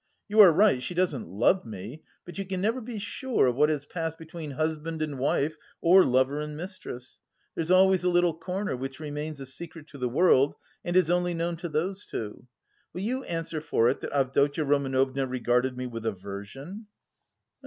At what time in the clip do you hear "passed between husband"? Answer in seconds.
3.85-4.99